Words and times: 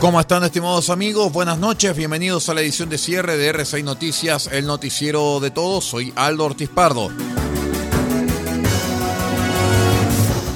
¿Cómo 0.00 0.20
están 0.20 0.44
estimados 0.44 0.90
amigos? 0.90 1.32
Buenas 1.32 1.58
noches, 1.58 1.96
bienvenidos 1.96 2.50
a 2.50 2.54
la 2.54 2.60
edición 2.60 2.90
de 2.90 2.98
cierre 2.98 3.38
de 3.38 3.52
R6 3.54 3.82
Noticias, 3.82 4.46
el 4.52 4.66
noticiero 4.66 5.40
de 5.40 5.50
todos. 5.50 5.86
Soy 5.86 6.12
Aldo 6.16 6.44
Ortiz 6.44 6.68
Pardo. 6.68 7.10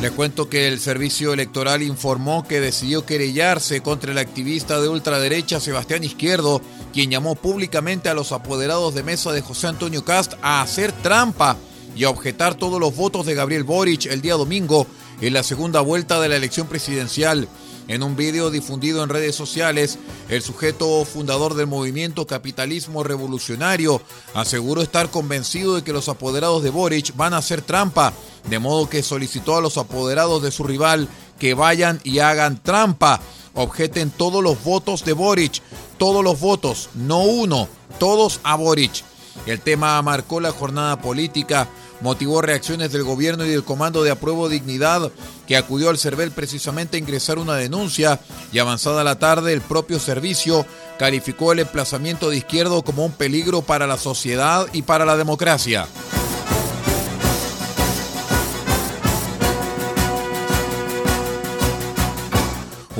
Les 0.03 0.11
cuento 0.11 0.51
que 0.51 0.69
el 0.69 0.79
Servicio 0.79 1.33
Electoral 1.33 1.83
informó 1.83 2.47
que 2.47 2.61
decidió 2.61 3.07
querellarse 3.07 3.81
contra 3.81 4.13
el 4.13 4.19
activista 4.19 4.79
de 4.79 4.91
ultraderecha 4.91 5.59
Sebastián 5.59 6.05
Izquierdo, 6.05 6.61
quien 6.93 7.11
llamó 7.11 7.35
públicamente 7.35 8.11
a 8.11 8.15
los 8.15 8.33
apoderados 8.33 8.95
de 8.95 9.03
mesa 9.03 9.33
de 9.33 9.41
José 9.41 9.69
Antonio 9.69 10.05
Cast 10.05 10.35
a 10.43 10.61
hacer 10.61 10.93
trampa 10.93 11.57
y 11.97 12.05
a 12.05 12.11
objetar 12.11 12.57
todos 12.57 12.79
los 12.79 12.95
votos 12.95 13.25
de 13.25 13.35
Gabriel 13.35 13.65
Boric 13.65 14.05
el 14.07 14.21
día 14.21 14.35
domingo 14.35 14.87
en 15.21 15.33
la 15.33 15.43
segunda 15.43 15.81
vuelta 15.81 16.21
de 16.21 16.29
la 16.29 16.37
elección 16.37 16.67
presidencial. 16.67 17.49
En 17.91 18.05
un 18.05 18.15
video 18.15 18.53
difundido 18.53 19.03
en 19.03 19.09
redes 19.09 19.35
sociales, 19.35 19.99
el 20.29 20.43
sujeto 20.43 21.05
fundador 21.05 21.55
del 21.55 21.67
movimiento 21.67 22.25
Capitalismo 22.25 23.03
Revolucionario 23.03 24.01
aseguró 24.33 24.81
estar 24.81 25.11
convencido 25.11 25.75
de 25.75 25.83
que 25.83 25.93
los 25.93 26.09
apoderados 26.09 26.63
de 26.63 26.71
Boric 26.71 27.17
van 27.17 27.35
a 27.35 27.39
hacer 27.39 27.63
trampa, 27.63 28.13
de 28.49 28.61
modo 28.61 28.89
que 28.89 29.03
solicitó 29.03 29.57
a 29.57 29.61
los 29.61 29.77
apoderados 29.77 30.41
de 30.41 30.53
su 30.53 30.63
rival 30.63 31.09
que 31.41 31.55
vayan 31.55 32.01
y 32.05 32.21
hagan 32.21 32.63
trampa, 32.63 33.21
objeten 33.55 34.13
todos 34.13 34.41
los 34.41 34.63
votos 34.63 35.05
de 35.05 35.13
Boric, 35.13 35.61
todos 35.99 36.23
los 36.23 36.39
votos, 36.39 36.91
no 36.95 37.25
uno, 37.25 37.69
todos 37.99 38.39
a 38.45 38.55
Boric. 38.55 39.03
El 39.47 39.61
tema 39.63 40.01
marcó 40.03 40.39
la 40.39 40.53
jornada 40.53 41.03
política 41.03 41.69
motivó 42.01 42.43
reacciones 42.43 42.93
del 42.93 43.05
gobierno 43.05 43.45
y 43.45 43.51
del 43.51 43.65
Comando 43.65 44.03
de 44.03 44.11
Apruebo 44.11 44.49
Dignidad, 44.49 45.11
que 45.47 45.57
acudió 45.57 45.91
al 45.91 45.99
CERVEL 45.99 46.31
precisamente 46.31 46.97
a 46.97 47.01
ingresar 47.01 47.39
una 47.39 47.57
denuncia 47.57 48.21
y 48.53 48.59
avanzada 48.59 49.05
la 49.05 49.19
tarde 49.19 49.53
el 49.53 49.61
propio 49.61 49.99
servicio 49.99 50.67
calificó 50.99 51.53
el 51.53 51.61
emplazamiento 51.61 52.31
de 52.31 52.37
izquierdo 52.37 52.83
como 52.83 53.05
un 53.05 53.13
peligro 53.13 53.63
para 53.63 53.87
la 53.87 53.97
sociedad 53.97 54.67
y 54.73 54.83
para 54.83 55.05
la 55.05 55.17
democracia. 55.17 55.87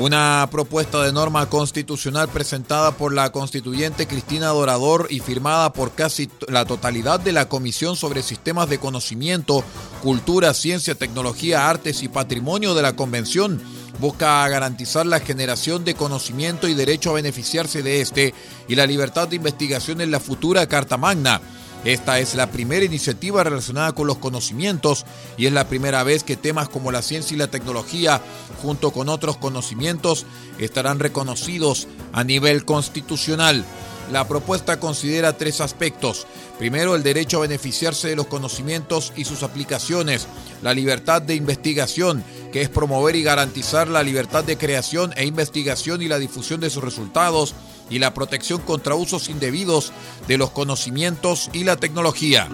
Una 0.01 0.49
propuesta 0.51 1.03
de 1.03 1.13
norma 1.13 1.47
constitucional 1.47 2.27
presentada 2.27 2.93
por 2.93 3.13
la 3.13 3.31
constituyente 3.31 4.07
Cristina 4.07 4.47
Dorador 4.47 5.05
y 5.11 5.19
firmada 5.19 5.73
por 5.73 5.91
casi 5.91 6.27
la 6.47 6.65
totalidad 6.65 7.19
de 7.19 7.31
la 7.31 7.47
Comisión 7.47 7.95
sobre 7.95 8.23
Sistemas 8.23 8.67
de 8.67 8.79
Conocimiento, 8.79 9.63
Cultura, 10.01 10.55
Ciencia, 10.55 10.95
Tecnología, 10.95 11.69
Artes 11.69 12.01
y 12.01 12.07
Patrimonio 12.07 12.73
de 12.73 12.81
la 12.81 12.95
Convención 12.95 13.61
busca 13.99 14.47
garantizar 14.47 15.05
la 15.05 15.19
generación 15.19 15.85
de 15.85 15.93
conocimiento 15.93 16.67
y 16.67 16.73
derecho 16.73 17.11
a 17.11 17.13
beneficiarse 17.13 17.83
de 17.83 18.01
este 18.01 18.33
y 18.67 18.73
la 18.73 18.87
libertad 18.87 19.27
de 19.27 19.35
investigación 19.35 20.01
en 20.01 20.09
la 20.09 20.19
futura 20.19 20.65
Carta 20.65 20.97
Magna. 20.97 21.41
Esta 21.83 22.19
es 22.19 22.35
la 22.35 22.51
primera 22.51 22.85
iniciativa 22.85 23.43
relacionada 23.43 23.93
con 23.93 24.05
los 24.05 24.19
conocimientos 24.19 25.05
y 25.35 25.47
es 25.47 25.53
la 25.53 25.67
primera 25.67 26.03
vez 26.03 26.23
que 26.23 26.37
temas 26.37 26.69
como 26.69 26.91
la 26.91 27.01
ciencia 27.01 27.33
y 27.33 27.39
la 27.39 27.49
tecnología, 27.49 28.21
junto 28.61 28.91
con 28.91 29.09
otros 29.09 29.37
conocimientos, 29.37 30.27
estarán 30.59 30.99
reconocidos 30.99 31.87
a 32.13 32.23
nivel 32.23 32.65
constitucional. 32.65 33.65
La 34.11 34.27
propuesta 34.27 34.79
considera 34.79 35.37
tres 35.37 35.59
aspectos. 35.59 36.27
Primero, 36.59 36.95
el 36.95 37.01
derecho 37.01 37.37
a 37.37 37.47
beneficiarse 37.47 38.09
de 38.09 38.15
los 38.15 38.27
conocimientos 38.27 39.13
y 39.15 39.25
sus 39.25 39.41
aplicaciones. 39.41 40.27
La 40.61 40.75
libertad 40.75 41.21
de 41.21 41.33
investigación, 41.33 42.23
que 42.51 42.61
es 42.61 42.69
promover 42.69 43.15
y 43.15 43.23
garantizar 43.23 43.87
la 43.87 44.03
libertad 44.03 44.43
de 44.43 44.57
creación 44.57 45.13
e 45.15 45.25
investigación 45.25 46.03
y 46.03 46.07
la 46.07 46.19
difusión 46.19 46.59
de 46.59 46.69
sus 46.69 46.83
resultados 46.83 47.55
y 47.89 47.99
la 47.99 48.13
protección 48.13 48.61
contra 48.61 48.95
usos 48.95 49.29
indebidos 49.29 49.91
de 50.27 50.37
los 50.37 50.51
conocimientos 50.51 51.49
y 51.53 51.63
la 51.63 51.77
tecnología. 51.77 52.47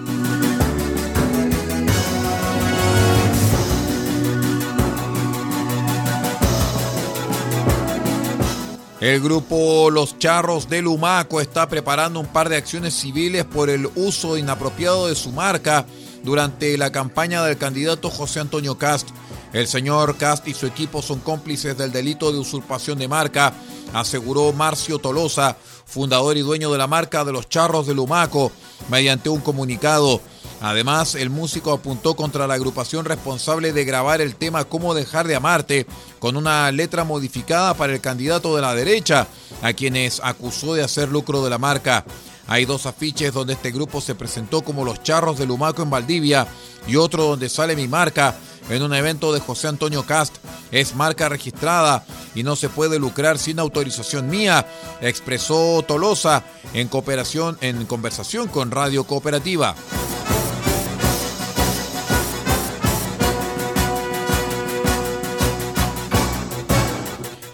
El 9.00 9.20
grupo 9.20 9.90
Los 9.92 10.18
Charros 10.18 10.68
de 10.68 10.82
Lumaco 10.82 11.40
está 11.40 11.68
preparando 11.68 12.18
un 12.18 12.26
par 12.26 12.48
de 12.48 12.56
acciones 12.56 12.94
civiles 12.94 13.44
por 13.44 13.70
el 13.70 13.88
uso 13.94 14.36
inapropiado 14.36 15.06
de 15.06 15.14
su 15.14 15.30
marca 15.30 15.86
durante 16.24 16.76
la 16.76 16.90
campaña 16.90 17.44
del 17.44 17.56
candidato 17.56 18.10
José 18.10 18.40
Antonio 18.40 18.76
Cast. 18.76 19.10
El 19.52 19.66
señor 19.66 20.16
Cast 20.16 20.46
y 20.46 20.54
su 20.54 20.66
equipo 20.66 21.00
son 21.00 21.20
cómplices 21.20 21.76
del 21.76 21.92
delito 21.92 22.32
de 22.32 22.38
usurpación 22.38 22.98
de 22.98 23.08
marca 23.08 23.54
aseguró 23.92 24.52
Marcio 24.52 24.98
Tolosa, 24.98 25.56
fundador 25.86 26.36
y 26.36 26.40
dueño 26.40 26.70
de 26.70 26.78
la 26.78 26.86
marca 26.86 27.24
de 27.24 27.32
los 27.32 27.48
charros 27.48 27.86
de 27.86 27.94
Lumaco, 27.94 28.52
mediante 28.90 29.28
un 29.28 29.40
comunicado. 29.40 30.20
Además, 30.60 31.14
el 31.14 31.30
músico 31.30 31.72
apuntó 31.72 32.16
contra 32.16 32.46
la 32.46 32.54
agrupación 32.54 33.04
responsable 33.04 33.72
de 33.72 33.84
grabar 33.84 34.20
el 34.20 34.34
tema 34.34 34.64
Cómo 34.64 34.94
dejar 34.94 35.26
de 35.26 35.36
amarte, 35.36 35.86
con 36.18 36.36
una 36.36 36.70
letra 36.72 37.04
modificada 37.04 37.74
para 37.74 37.94
el 37.94 38.00
candidato 38.00 38.56
de 38.56 38.62
la 38.62 38.74
derecha, 38.74 39.28
a 39.62 39.72
quienes 39.72 40.20
acusó 40.22 40.74
de 40.74 40.82
hacer 40.82 41.08
lucro 41.08 41.44
de 41.44 41.50
la 41.50 41.58
marca. 41.58 42.04
Hay 42.48 42.64
dos 42.64 42.86
afiches 42.86 43.32
donde 43.32 43.52
este 43.52 43.70
grupo 43.70 44.00
se 44.00 44.14
presentó 44.14 44.62
como 44.62 44.84
los 44.84 45.02
charros 45.02 45.38
de 45.38 45.46
Lumaco 45.46 45.82
en 45.82 45.90
Valdivia 45.90 46.46
y 46.86 46.96
otro 46.96 47.24
donde 47.24 47.50
sale 47.50 47.76
mi 47.76 47.86
marca 47.86 48.36
en 48.68 48.82
un 48.82 48.94
evento 48.94 49.32
de 49.32 49.40
José 49.40 49.68
Antonio 49.68 50.04
Cast. 50.04 50.36
Es 50.70 50.94
marca 50.94 51.28
registrada 51.28 52.04
y 52.34 52.42
no 52.42 52.56
se 52.56 52.68
puede 52.68 52.98
lucrar 52.98 53.38
sin 53.38 53.58
autorización 53.58 54.28
mía, 54.28 54.66
expresó 55.00 55.82
Tolosa 55.86 56.44
en 56.74 56.88
cooperación 56.88 57.56
en 57.60 57.86
conversación 57.86 58.48
con 58.48 58.70
Radio 58.70 59.04
Cooperativa. 59.04 59.74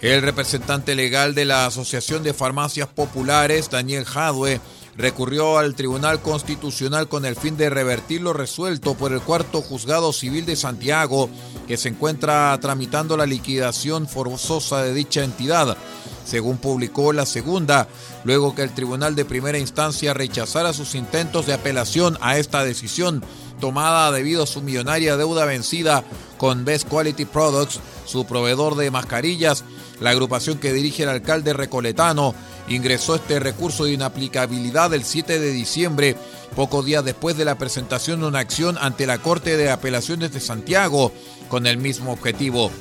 El 0.05 0.21
representante 0.21 0.93
legal 0.93 1.33
de 1.33 1.45
la 1.45 1.65
Asociación 1.65 2.21
de 2.21 2.35
Farmacias 2.35 2.87
Populares, 2.87 3.71
Daniel 3.71 4.05
Jadwe, 4.05 4.61
recurrió 4.97 5.57
al 5.57 5.75
Tribunal 5.75 6.21
Constitucional 6.21 7.07
con 7.07 7.25
el 7.25 7.35
fin 7.35 7.57
de 7.57 7.69
revertir 7.69 8.21
lo 8.21 8.33
resuelto 8.33 8.95
por 8.95 9.11
el 9.11 9.21
cuarto 9.21 9.61
juzgado 9.61 10.13
civil 10.13 10.45
de 10.45 10.55
Santiago, 10.55 11.29
que 11.67 11.77
se 11.77 11.89
encuentra 11.89 12.57
tramitando 12.61 13.17
la 13.17 13.25
liquidación 13.25 14.07
forzosa 14.07 14.83
de 14.83 14.93
dicha 14.93 15.23
entidad, 15.23 15.77
según 16.25 16.57
publicó 16.57 17.13
la 17.13 17.25
segunda, 17.25 17.87
luego 18.23 18.55
que 18.55 18.63
el 18.63 18.73
Tribunal 18.73 19.15
de 19.15 19.25
Primera 19.25 19.57
Instancia 19.57 20.13
rechazara 20.13 20.73
sus 20.73 20.95
intentos 20.95 21.45
de 21.45 21.53
apelación 21.53 22.17
a 22.21 22.37
esta 22.37 22.63
decisión 22.63 23.23
tomada 23.59 24.11
debido 24.11 24.43
a 24.43 24.47
su 24.47 24.61
millonaria 24.61 25.17
deuda 25.17 25.45
vencida 25.45 26.03
con 26.37 26.65
Best 26.65 26.87
Quality 26.89 27.25
Products, 27.25 27.79
su 28.05 28.25
proveedor 28.25 28.75
de 28.75 28.91
mascarillas, 28.91 29.63
la 29.99 30.09
agrupación 30.09 30.57
que 30.57 30.73
dirige 30.73 31.03
el 31.03 31.09
alcalde 31.09 31.53
Recoletano 31.53 32.35
ingresó 32.67 33.15
este 33.15 33.39
recurso 33.39 33.85
de 33.85 33.93
inaplicabilidad 33.93 34.93
el 34.93 35.03
7 35.03 35.39
de 35.39 35.51
diciembre, 35.51 36.15
pocos 36.55 36.85
días 36.85 37.05
después 37.05 37.37
de 37.37 37.45
la 37.45 37.57
presentación 37.57 38.21
de 38.21 38.27
una 38.27 38.39
acción 38.39 38.77
ante 38.79 39.05
la 39.05 39.19
Corte 39.19 39.57
de 39.57 39.69
Apelaciones 39.69 40.31
de 40.31 40.39
Santiago 40.39 41.11
con 41.49 41.67
el 41.67 41.77
mismo 41.77 42.11
objetivo. 42.11 42.71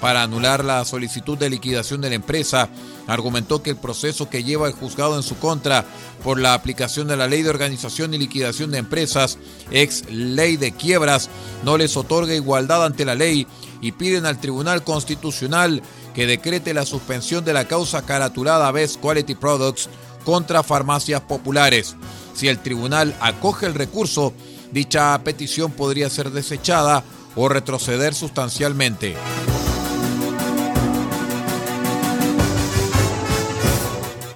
para 0.00 0.22
anular 0.22 0.62
la 0.62 0.84
solicitud 0.84 1.38
de 1.38 1.48
liquidación 1.48 2.02
de 2.02 2.10
la 2.10 2.16
empresa, 2.16 2.68
argumentó 3.06 3.62
que 3.62 3.70
el 3.70 3.76
proceso 3.76 4.28
que 4.28 4.44
lleva 4.44 4.66
el 4.66 4.74
juzgado 4.74 5.16
en 5.16 5.22
su 5.22 5.38
contra 5.38 5.86
por 6.22 6.38
la 6.38 6.52
aplicación 6.52 7.08
de 7.08 7.16
la 7.16 7.26
Ley 7.26 7.42
de 7.42 7.48
Organización 7.48 8.12
y 8.12 8.18
Liquidación 8.18 8.70
de 8.70 8.78
Empresas, 8.78 9.38
ex 9.70 10.04
Ley 10.10 10.58
de 10.58 10.72
Quiebras, 10.72 11.30
no 11.64 11.78
les 11.78 11.96
otorga 11.96 12.34
igualdad 12.34 12.84
ante 12.84 13.06
la 13.06 13.14
ley 13.14 13.46
y 13.80 13.92
piden 13.92 14.26
al 14.26 14.40
Tribunal 14.40 14.84
Constitucional 14.84 15.82
que 16.14 16.26
decrete 16.26 16.72
la 16.72 16.86
suspensión 16.86 17.44
de 17.44 17.52
la 17.52 17.66
causa 17.66 18.02
caratulada 18.06 18.70
Best 18.70 19.00
Quality 19.00 19.34
Products 19.34 19.88
contra 20.24 20.62
farmacias 20.62 21.20
populares. 21.22 21.96
Si 22.34 22.48
el 22.48 22.60
tribunal 22.60 23.14
acoge 23.20 23.66
el 23.66 23.74
recurso, 23.74 24.32
dicha 24.70 25.18
petición 25.22 25.72
podría 25.72 26.08
ser 26.08 26.30
desechada 26.30 27.04
o 27.36 27.48
retroceder 27.48 28.14
sustancialmente. 28.14 29.14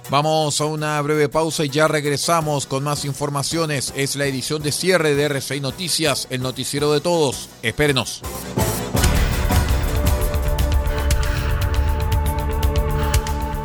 Vamos 0.09 0.59
a 0.59 0.65
una 0.65 0.99
breve 1.01 1.29
pausa 1.29 1.63
y 1.65 1.69
ya 1.69 1.87
regresamos 1.87 2.65
con 2.65 2.83
más 2.83 3.05
informaciones. 3.05 3.93
Es 3.95 4.15
la 4.15 4.25
edición 4.25 4.63
de 4.63 4.71
cierre 4.71 5.13
de 5.13 5.25
RCI 5.25 5.61
Noticias, 5.61 6.25
el 6.31 6.41
noticiero 6.41 6.91
de 6.91 6.99
todos. 6.99 7.47
Espérenos. 7.61 8.23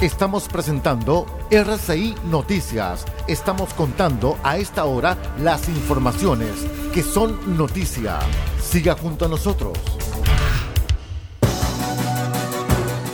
Estamos 0.00 0.48
presentando 0.48 1.26
RCI 1.50 2.14
Noticias. 2.24 3.04
Estamos 3.28 3.74
contando 3.74 4.38
a 4.42 4.56
esta 4.56 4.86
hora 4.86 5.18
las 5.38 5.68
informaciones 5.68 6.52
que 6.94 7.02
son 7.02 7.58
noticia. 7.58 8.18
Siga 8.62 8.96
junto 8.96 9.26
a 9.26 9.28
nosotros. 9.28 9.76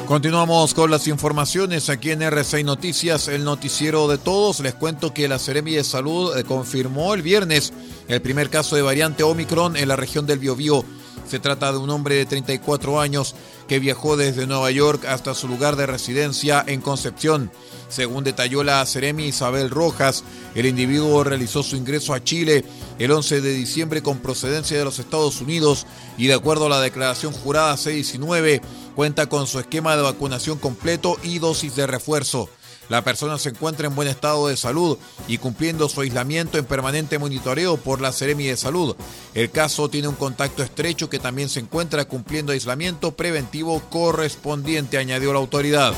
Continuamos 0.06 0.74
con 0.74 0.92
las 0.92 1.08
informaciones 1.08 1.90
aquí 1.90 2.12
en 2.12 2.22
RCI 2.22 2.62
Noticias, 2.62 3.26
el 3.26 3.42
noticiero 3.42 4.06
de 4.06 4.18
todos. 4.18 4.60
Les 4.60 4.74
cuento 4.76 5.12
que 5.12 5.26
la 5.26 5.40
Seremi 5.40 5.72
de 5.72 5.82
Salud 5.82 6.38
eh, 6.38 6.44
confirmó 6.44 7.14
el 7.14 7.22
viernes 7.22 7.72
el 8.06 8.22
primer 8.22 8.48
caso 8.48 8.76
de 8.76 8.82
variante 8.82 9.24
Omicron 9.24 9.76
en 9.76 9.88
la 9.88 9.96
región 9.96 10.24
del 10.24 10.38
Biobío. 10.38 10.84
Se 11.28 11.40
trata 11.40 11.72
de 11.72 11.78
un 11.78 11.90
hombre 11.90 12.14
de 12.16 12.26
34 12.26 13.00
años 13.00 13.34
que 13.66 13.78
viajó 13.78 14.16
desde 14.16 14.46
Nueva 14.46 14.70
York 14.70 15.04
hasta 15.06 15.34
su 15.34 15.48
lugar 15.48 15.76
de 15.76 15.86
residencia 15.86 16.64
en 16.66 16.80
Concepción. 16.80 17.50
Según 17.88 18.24
detalló 18.24 18.62
la 18.62 18.84
Seremi 18.86 19.26
Isabel 19.26 19.70
Rojas, 19.70 20.24
el 20.54 20.66
individuo 20.66 21.24
realizó 21.24 21.62
su 21.62 21.76
ingreso 21.76 22.14
a 22.14 22.22
Chile 22.22 22.64
el 22.98 23.10
11 23.10 23.40
de 23.40 23.52
diciembre 23.52 24.02
con 24.02 24.18
procedencia 24.18 24.78
de 24.78 24.84
los 24.84 24.98
Estados 24.98 25.40
Unidos 25.40 25.86
y 26.16 26.28
de 26.28 26.34
acuerdo 26.34 26.66
a 26.66 26.70
la 26.70 26.80
declaración 26.80 27.32
jurada 27.32 27.74
C19 27.74 28.60
cuenta 28.94 29.28
con 29.28 29.46
su 29.46 29.58
esquema 29.58 29.96
de 29.96 30.02
vacunación 30.02 30.58
completo 30.58 31.16
y 31.22 31.38
dosis 31.38 31.76
de 31.76 31.86
refuerzo. 31.86 32.48
La 32.88 33.02
persona 33.02 33.38
se 33.38 33.50
encuentra 33.50 33.86
en 33.86 33.94
buen 33.94 34.08
estado 34.08 34.48
de 34.48 34.56
salud 34.56 34.98
y 35.26 35.38
cumpliendo 35.38 35.88
su 35.88 36.00
aislamiento 36.00 36.58
en 36.58 36.64
permanente 36.64 37.18
monitoreo 37.18 37.76
por 37.76 38.00
la 38.00 38.12
Seremi 38.12 38.46
de 38.46 38.56
Salud. 38.56 38.94
El 39.34 39.50
caso 39.50 39.88
tiene 39.88 40.08
un 40.08 40.14
contacto 40.14 40.62
estrecho 40.62 41.10
que 41.10 41.18
también 41.18 41.48
se 41.48 41.60
encuentra 41.60 42.06
cumpliendo 42.06 42.52
aislamiento 42.52 43.12
preventivo 43.12 43.80
correspondiente, 43.90 44.98
añadió 44.98 45.32
la 45.32 45.40
autoridad. 45.40 45.94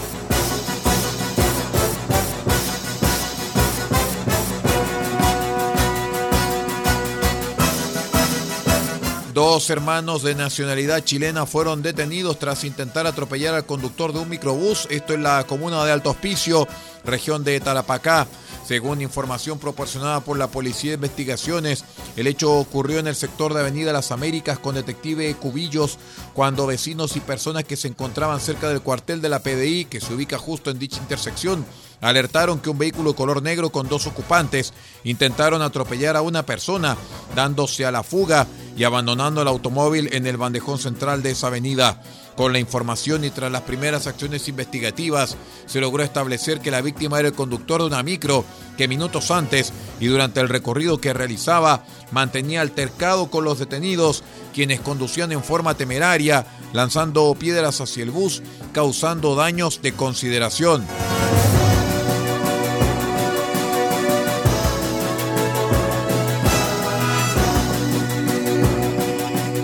Dos 9.39 9.71
hermanos 9.71 10.25
de 10.25 10.35
nacionalidad 10.35 11.05
chilena 11.05 11.47
fueron 11.47 11.81
detenidos 11.81 12.41
tras 12.41 12.65
intentar 12.65 13.07
atropellar 13.07 13.55
al 13.55 13.67
conductor 13.67 14.13
de 14.13 14.19
un 14.19 14.29
microbús. 14.29 14.89
Esto 14.91 15.15
en 15.15 15.23
la 15.23 15.45
comuna 15.45 15.85
de 15.85 15.93
Alto 15.93 16.11
Hospicio, 16.11 16.67
región 17.05 17.45
de 17.45 17.61
Tarapacá. 17.61 18.27
Según 18.67 19.01
información 19.01 19.61
proporcionada 19.61 20.19
por 20.23 20.39
la 20.39 20.49
Policía 20.49 20.91
de 20.91 20.95
Investigaciones, 20.97 21.85
el 22.17 22.27
hecho 22.27 22.53
ocurrió 22.53 22.99
en 22.99 23.07
el 23.07 23.15
sector 23.15 23.55
de 23.55 23.61
Avenida 23.61 23.93
Las 23.93 24.11
Américas 24.11 24.59
con 24.59 24.75
detective 24.75 25.33
Cubillos, 25.37 25.99
cuando 26.35 26.67
vecinos 26.67 27.15
y 27.15 27.21
personas 27.21 27.63
que 27.63 27.77
se 27.77 27.87
encontraban 27.87 28.41
cerca 28.41 28.69
del 28.69 28.83
cuartel 28.83 29.21
de 29.21 29.29
la 29.29 29.39
PDI, 29.39 29.85
que 29.85 30.01
se 30.01 30.15
ubica 30.15 30.37
justo 30.37 30.69
en 30.73 30.81
dicha 30.81 30.99
intersección, 30.99 31.65
alertaron 32.01 32.61
que 32.61 32.71
un 32.71 32.79
vehículo 32.79 33.15
color 33.15 33.43
negro 33.43 33.71
con 33.71 33.89
dos 33.89 34.07
ocupantes 34.07 34.73
intentaron 35.05 35.63
atropellar 35.63 36.17
a 36.17 36.23
una 36.23 36.45
persona, 36.45 36.97
dándose 37.35 37.85
a 37.85 37.93
la 37.93 38.03
fuga 38.03 38.47
y 38.77 38.85
abandonando 38.85 39.43
el 39.43 39.49
automóvil 39.49 40.09
en 40.13 40.27
el 40.27 40.37
bandejón 40.37 40.79
central 40.79 41.23
de 41.23 41.33
esa 41.33 41.49
avenida. 41.49 42.01
Con 42.37 42.53
la 42.53 42.61
información 42.61 43.25
y 43.25 43.31
tras 43.31 43.51
las 43.51 43.63
primeras 43.63 44.07
acciones 44.07 44.47
investigativas, 44.47 45.37
se 45.67 45.81
logró 45.81 46.05
establecer 46.05 46.61
que 46.61 46.71
la 46.71 46.81
víctima 46.81 47.19
era 47.19 47.27
el 47.27 47.35
conductor 47.35 47.81
de 47.81 47.89
una 47.89 48.05
micro 48.05 48.45
que 48.77 48.87
minutos 48.87 49.33
antes 49.33 49.73
y 49.99 50.07
durante 50.07 50.39
el 50.39 50.49
recorrido 50.49 51.01
que 51.01 51.13
realizaba 51.13 51.85
mantenía 52.13 52.61
altercado 52.61 53.29
con 53.29 53.43
los 53.43 53.59
detenidos, 53.59 54.23
quienes 54.55 54.81
conducían 54.81 55.33
en 55.33 55.43
forma 55.43 55.75
temeraria, 55.75 56.47
lanzando 56.73 57.35
piedras 57.35 57.81
hacia 57.81 58.05
el 58.05 58.13
bus, 58.13 58.41
causando 58.73 59.35
daños 59.35 59.83
de 59.83 59.93
consideración. 59.95 60.87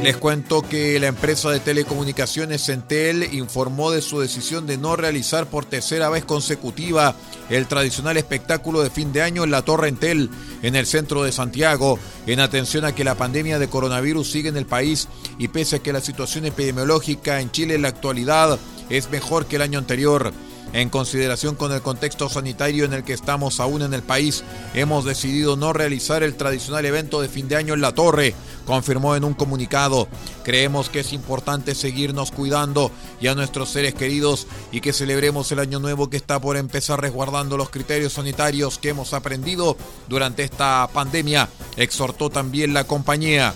Les 0.04 0.18
cuento 0.18 0.60
que 0.60 1.00
la 1.00 1.06
empresa 1.06 1.50
de 1.50 1.60
telecomunicaciones 1.60 2.66
Centel 2.66 3.32
informó 3.32 3.90
de 3.90 4.02
su 4.02 4.20
decisión 4.20 4.66
de 4.66 4.76
no 4.76 4.96
realizar 4.96 5.46
por 5.46 5.64
tercera 5.64 6.10
vez 6.10 6.26
consecutiva 6.26 7.16
el 7.48 7.66
tradicional 7.66 8.18
espectáculo 8.18 8.82
de 8.82 8.90
fin 8.90 9.14
de 9.14 9.22
año 9.22 9.44
en 9.44 9.50
la 9.50 9.62
Torre 9.62 9.88
Entel, 9.88 10.28
en 10.60 10.76
el 10.76 10.84
centro 10.84 11.22
de 11.22 11.32
Santiago, 11.32 11.98
en 12.26 12.40
atención 12.40 12.84
a 12.84 12.94
que 12.94 13.02
la 13.02 13.14
pandemia 13.14 13.58
de 13.58 13.68
coronavirus 13.68 14.30
sigue 14.30 14.50
en 14.50 14.58
el 14.58 14.66
país 14.66 15.08
y 15.38 15.48
pese 15.48 15.76
a 15.76 15.78
que 15.78 15.94
la 15.94 16.02
situación 16.02 16.44
epidemiológica 16.44 17.40
en 17.40 17.50
Chile 17.50 17.74
en 17.74 17.80
la 17.80 17.88
actualidad 17.88 18.58
es 18.90 19.08
mejor 19.08 19.46
que 19.46 19.56
el 19.56 19.62
año 19.62 19.78
anterior. 19.78 20.34
En 20.74 20.90
consideración 20.90 21.54
con 21.54 21.70
el 21.70 21.82
contexto 21.82 22.28
sanitario 22.28 22.84
en 22.84 22.92
el 22.94 23.04
que 23.04 23.12
estamos 23.12 23.60
aún 23.60 23.82
en 23.82 23.94
el 23.94 24.02
país, 24.02 24.42
hemos 24.74 25.04
decidido 25.04 25.56
no 25.56 25.72
realizar 25.72 26.24
el 26.24 26.34
tradicional 26.34 26.84
evento 26.84 27.20
de 27.20 27.28
fin 27.28 27.46
de 27.46 27.54
año 27.54 27.74
en 27.74 27.80
la 27.80 27.94
torre, 27.94 28.34
confirmó 28.66 29.14
en 29.14 29.22
un 29.22 29.34
comunicado. 29.34 30.08
Creemos 30.42 30.88
que 30.88 30.98
es 30.98 31.12
importante 31.12 31.76
seguirnos 31.76 32.32
cuidando 32.32 32.90
y 33.20 33.28
a 33.28 33.36
nuestros 33.36 33.70
seres 33.70 33.94
queridos 33.94 34.48
y 34.72 34.80
que 34.80 34.92
celebremos 34.92 35.52
el 35.52 35.60
año 35.60 35.78
nuevo 35.78 36.10
que 36.10 36.16
está 36.16 36.40
por 36.40 36.56
empezar 36.56 37.00
resguardando 37.00 37.56
los 37.56 37.70
criterios 37.70 38.14
sanitarios 38.14 38.78
que 38.78 38.88
hemos 38.88 39.14
aprendido 39.14 39.76
durante 40.08 40.42
esta 40.42 40.88
pandemia, 40.92 41.48
exhortó 41.76 42.30
también 42.30 42.74
la 42.74 42.82
compañía. 42.82 43.54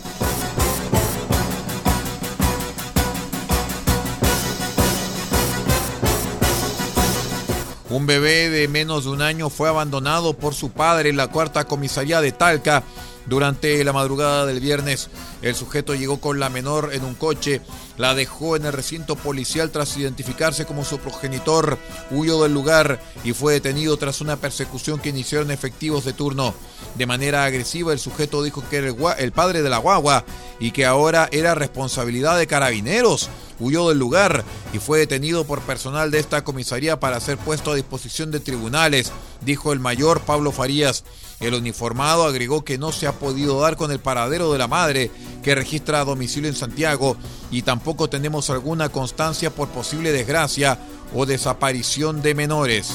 Un 7.90 8.06
bebé 8.06 8.50
de 8.50 8.68
menos 8.68 9.04
de 9.04 9.10
un 9.10 9.22
año 9.22 9.48
fue 9.48 9.68
abandonado 9.68 10.34
por 10.34 10.54
su 10.54 10.70
padre 10.70 11.08
en 11.08 11.16
la 11.16 11.28
cuarta 11.28 11.64
comisaría 11.64 12.20
de 12.20 12.32
Talca 12.32 12.84
durante 13.24 13.82
la 13.82 13.94
madrugada 13.94 14.44
del 14.44 14.60
viernes. 14.60 15.08
El 15.40 15.54
sujeto 15.54 15.94
llegó 15.94 16.20
con 16.20 16.38
la 16.38 16.50
menor 16.50 16.90
en 16.92 17.04
un 17.04 17.14
coche, 17.14 17.62
la 17.96 18.14
dejó 18.14 18.56
en 18.56 18.66
el 18.66 18.74
recinto 18.74 19.16
policial 19.16 19.70
tras 19.70 19.96
identificarse 19.96 20.66
como 20.66 20.84
su 20.84 20.98
progenitor, 20.98 21.78
huyó 22.10 22.42
del 22.42 22.52
lugar 22.52 23.00
y 23.24 23.32
fue 23.32 23.54
detenido 23.54 23.96
tras 23.96 24.20
una 24.20 24.36
persecución 24.36 24.98
que 24.98 25.08
iniciaron 25.08 25.50
efectivos 25.50 26.04
de 26.04 26.12
turno. 26.12 26.54
De 26.94 27.06
manera 27.06 27.44
agresiva, 27.44 27.94
el 27.94 27.98
sujeto 27.98 28.42
dijo 28.42 28.62
que 28.68 28.76
era 28.76 29.16
el, 29.18 29.32
padre 29.32 29.62
de 29.62 29.70
la 29.70 29.78
guagua 29.78 30.26
y 30.60 30.72
que 30.72 30.84
ahora 30.84 31.28
era 31.32 31.54
responsabilidad 31.54 32.36
de 32.36 32.46
carabineros 32.46 33.30
huyó 33.60 33.88
del 33.88 33.98
lugar 33.98 34.44
y 34.72 34.78
fue 34.78 34.98
detenido 34.98 35.44
por 35.44 35.60
personal 35.62 36.10
de 36.10 36.18
esta 36.18 36.44
comisaría 36.44 37.00
para 37.00 37.20
ser 37.20 37.38
puesto 37.38 37.70
a 37.70 37.74
disposición 37.74 38.30
de 38.30 38.40
tribunales, 38.40 39.12
dijo 39.40 39.72
el 39.72 39.80
mayor 39.80 40.20
Pablo 40.20 40.52
Farías. 40.52 41.04
El 41.40 41.54
uniformado 41.54 42.24
agregó 42.24 42.64
que 42.64 42.78
no 42.78 42.90
se 42.90 43.06
ha 43.06 43.12
podido 43.12 43.60
dar 43.60 43.76
con 43.76 43.92
el 43.92 44.00
paradero 44.00 44.52
de 44.52 44.58
la 44.58 44.66
madre, 44.66 45.10
que 45.42 45.54
registra 45.54 46.04
domicilio 46.04 46.48
en 46.48 46.56
Santiago, 46.56 47.16
y 47.50 47.62
tampoco 47.62 48.10
tenemos 48.10 48.50
alguna 48.50 48.88
constancia 48.88 49.50
por 49.50 49.68
posible 49.68 50.12
desgracia 50.12 50.78
o 51.14 51.26
desaparición 51.26 52.22
de 52.22 52.34
menores. 52.34 52.92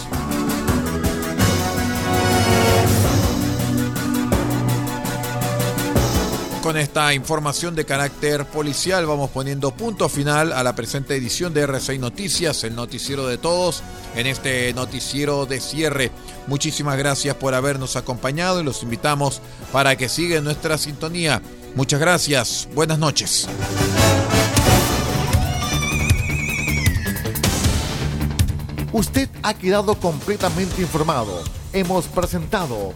Con 6.73 6.79
esta 6.79 7.13
información 7.13 7.75
de 7.75 7.85
carácter 7.85 8.47
policial 8.47 9.05
vamos 9.05 9.29
poniendo 9.29 9.75
punto 9.75 10.09
final 10.09 10.51
a 10.51 10.63
la 10.63 10.73
presente 10.73 11.15
edición 11.15 11.53
de 11.53 11.67
R6 11.67 11.99
Noticias, 11.99 12.63
el 12.63 12.73
noticiero 12.73 13.27
de 13.27 13.37
todos, 13.37 13.83
en 14.15 14.25
este 14.25 14.73
noticiero 14.73 15.45
de 15.45 15.59
cierre. 15.59 16.09
Muchísimas 16.47 16.97
gracias 16.97 17.35
por 17.35 17.53
habernos 17.53 17.95
acompañado 17.95 18.59
y 18.59 18.63
los 18.63 18.81
invitamos 18.81 19.39
para 19.71 19.95
que 19.95 20.09
sigan 20.09 20.45
nuestra 20.45 20.79
sintonía. 20.79 21.43
Muchas 21.75 21.99
gracias, 21.99 22.67
buenas 22.73 22.97
noches. 22.97 23.47
Usted 28.91 29.29
ha 29.43 29.53
quedado 29.53 29.93
completamente 29.99 30.81
informado. 30.81 31.43
Hemos 31.71 32.05
presentado 32.07 32.95